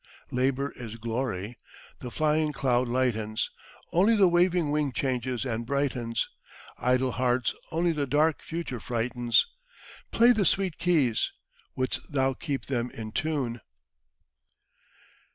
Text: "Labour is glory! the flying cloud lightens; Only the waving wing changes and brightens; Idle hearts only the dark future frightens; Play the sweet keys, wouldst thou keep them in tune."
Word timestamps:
"Labour 0.31 0.71
is 0.71 0.95
glory! 0.95 1.59
the 1.99 2.09
flying 2.09 2.53
cloud 2.53 2.87
lightens; 2.87 3.51
Only 3.91 4.15
the 4.15 4.27
waving 4.27 4.71
wing 4.71 4.93
changes 4.93 5.45
and 5.45 5.63
brightens; 5.63 6.27
Idle 6.79 7.11
hearts 7.11 7.53
only 7.71 7.91
the 7.91 8.07
dark 8.07 8.41
future 8.41 8.79
frightens; 8.79 9.45
Play 10.09 10.31
the 10.31 10.43
sweet 10.43 10.79
keys, 10.79 11.31
wouldst 11.75 12.11
thou 12.11 12.33
keep 12.33 12.65
them 12.65 12.89
in 12.89 13.11
tune." 13.11 13.61